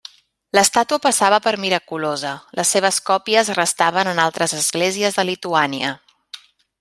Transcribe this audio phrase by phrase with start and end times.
[0.59, 5.97] L'estàtua passava per miraculosa, les seves còpies restaven en altres esglésies de Lituània.